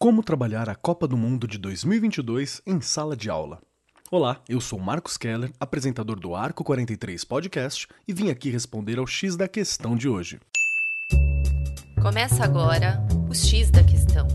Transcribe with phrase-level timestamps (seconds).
[0.00, 3.60] Como trabalhar a Copa do Mundo de 2022 em sala de aula.
[4.12, 9.08] Olá, eu sou Marcos Keller, apresentador do Arco 43 Podcast e vim aqui responder ao
[9.08, 10.38] X da questão de hoje.
[12.00, 14.28] Começa agora o X da questão.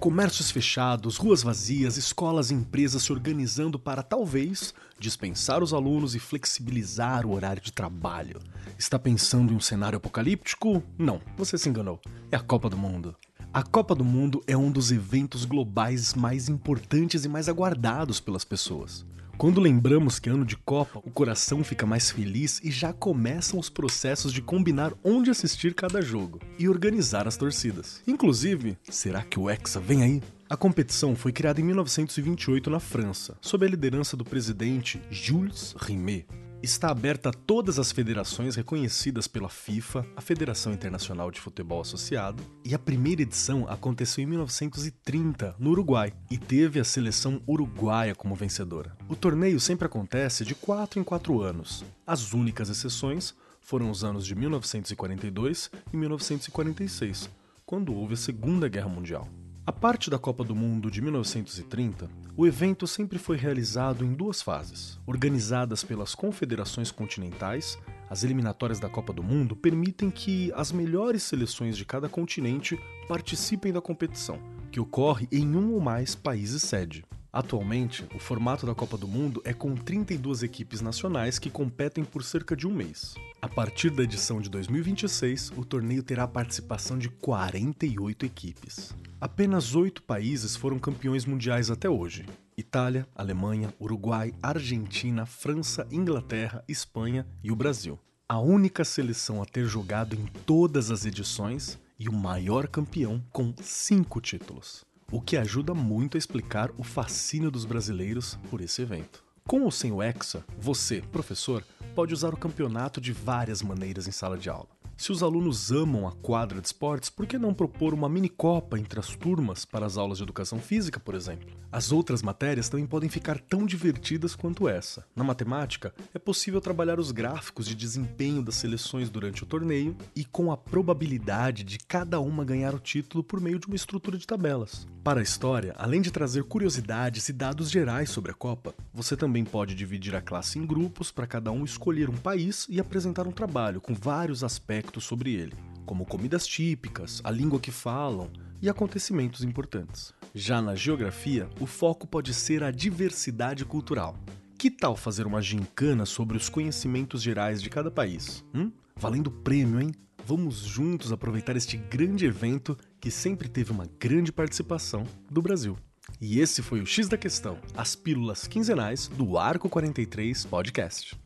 [0.00, 6.18] Comércios fechados, ruas vazias, escolas e empresas se organizando para talvez dispensar os alunos e
[6.18, 8.40] flexibilizar o horário de trabalho.
[8.76, 10.82] Está pensando em um cenário apocalíptico?
[10.98, 12.00] Não, você se enganou.
[12.32, 13.14] É a Copa do Mundo.
[13.52, 18.44] A Copa do Mundo é um dos eventos globais mais importantes e mais aguardados pelas
[18.44, 19.04] pessoas.
[19.36, 23.68] Quando lembramos que ano de Copa, o coração fica mais feliz e já começam os
[23.68, 28.00] processos de combinar onde assistir cada jogo e organizar as torcidas.
[28.06, 30.22] Inclusive, será que o Hexa vem aí?
[30.48, 36.24] A competição foi criada em 1928 na França, sob a liderança do presidente Jules Rimet
[36.62, 42.42] está aberta a todas as federações reconhecidas pela FIFA, a Federação Internacional de Futebol Associado,
[42.64, 48.34] e a primeira edição aconteceu em 1930, no Uruguai, e teve a seleção uruguaia como
[48.34, 48.96] vencedora.
[49.08, 51.84] O torneio sempre acontece de 4 em 4 anos.
[52.06, 57.30] As únicas exceções foram os anos de 1942 e 1946,
[57.64, 59.28] quando houve a Segunda Guerra Mundial.
[59.70, 64.42] A parte da Copa do Mundo de 1930, o evento sempre foi realizado em duas
[64.42, 64.98] fases.
[65.06, 67.78] Organizadas pelas confederações continentais,
[68.10, 73.72] as eliminatórias da Copa do Mundo permitem que as melhores seleções de cada continente participem
[73.72, 74.40] da competição,
[74.72, 77.04] que ocorre em um ou mais países sede.
[77.32, 82.24] Atualmente, o formato da Copa do Mundo é com 32 equipes nacionais que competem por
[82.24, 83.14] cerca de um mês.
[83.40, 88.92] A partir da edição de 2026, o torneio terá a participação de 48 equipes.
[89.20, 92.26] Apenas oito países foram campeões mundiais até hoje:
[92.58, 97.96] Itália, Alemanha, Uruguai, Argentina, França, Inglaterra, Espanha e o Brasil.
[98.28, 103.54] A única seleção a ter jogado em todas as edições e o maior campeão com
[103.60, 109.24] cinco títulos o que ajuda muito a explicar o fascínio dos brasileiros por esse evento.
[109.46, 114.12] Com ou sem o Hexa, você, professor, pode usar o campeonato de várias maneiras em
[114.12, 114.68] sala de aula.
[115.00, 118.78] Se os alunos amam a quadra de esportes, por que não propor uma mini copa
[118.78, 121.48] entre as turmas para as aulas de educação física, por exemplo?
[121.72, 125.06] As outras matérias também podem ficar tão divertidas quanto essa.
[125.16, 130.22] Na matemática, é possível trabalhar os gráficos de desempenho das seleções durante o torneio e
[130.22, 134.26] com a probabilidade de cada uma ganhar o título por meio de uma estrutura de
[134.26, 134.86] tabelas.
[135.02, 139.46] Para a história, além de trazer curiosidades e dados gerais sobre a Copa, você também
[139.46, 143.32] pode dividir a classe em grupos para cada um escolher um país e apresentar um
[143.32, 145.54] trabalho com vários aspectos sobre ele,
[145.86, 148.30] como comidas típicas, a língua que falam
[148.60, 150.12] e acontecimentos importantes.
[150.34, 154.14] Já na geografia, o foco pode ser a diversidade cultural.
[154.58, 158.44] Que tal fazer uma gincana sobre os conhecimentos gerais de cada país?
[158.54, 158.70] Hum?
[158.96, 159.92] Valendo prêmio, hein?
[160.30, 165.76] Vamos juntos aproveitar este grande evento que sempre teve uma grande participação do Brasil.
[166.20, 171.18] E esse foi o X da Questão, as pílulas quinzenais do Arco 43 Podcast.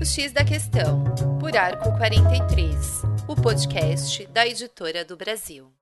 [0.00, 1.04] O X da Questão,
[1.38, 5.75] por Arco 43, o podcast da Editora do Brasil.